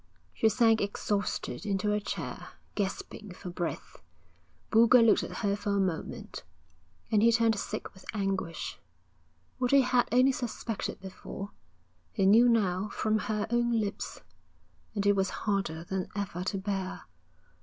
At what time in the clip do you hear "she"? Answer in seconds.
0.33-0.49